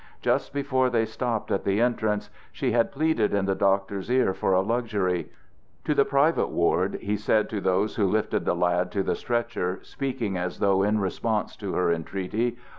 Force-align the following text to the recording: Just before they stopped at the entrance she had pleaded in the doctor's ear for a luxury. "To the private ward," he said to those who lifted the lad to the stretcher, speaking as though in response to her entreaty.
Just 0.23 0.51
before 0.51 0.89
they 0.89 1.05
stopped 1.05 1.51
at 1.51 1.63
the 1.63 1.79
entrance 1.79 2.31
she 2.51 2.71
had 2.71 2.91
pleaded 2.91 3.35
in 3.35 3.45
the 3.45 3.53
doctor's 3.53 4.09
ear 4.09 4.33
for 4.33 4.51
a 4.53 4.61
luxury. 4.61 5.29
"To 5.83 5.93
the 5.93 6.05
private 6.05 6.49
ward," 6.49 6.95
he 6.95 7.15
said 7.15 7.51
to 7.51 7.61
those 7.61 7.97
who 7.97 8.07
lifted 8.09 8.43
the 8.43 8.55
lad 8.55 8.91
to 8.93 9.03
the 9.03 9.13
stretcher, 9.15 9.77
speaking 9.83 10.37
as 10.39 10.57
though 10.57 10.81
in 10.81 10.97
response 10.99 11.55
to 11.57 11.73
her 11.75 11.91
entreaty. 11.91 12.57